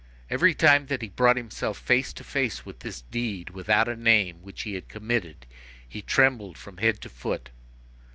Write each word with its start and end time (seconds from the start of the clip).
Every 0.31 0.55
time 0.55 0.87
that 0.87 1.03
he 1.03 1.09
brought 1.09 1.37
himself 1.37 1.77
face 1.77 2.11
to 2.13 2.23
face 2.23 2.65
with 2.65 2.79
this 2.79 3.01
deed 3.01 3.51
without 3.51 3.87
a 3.87 3.95
name 3.95 4.41
which 4.41 4.63
he 4.63 4.73
had 4.73 4.89
committed, 4.89 5.45
he 5.87 6.01
trembled 6.01 6.57
from 6.57 6.77
head 6.77 7.01
to 7.01 7.09
foot. 7.09 7.51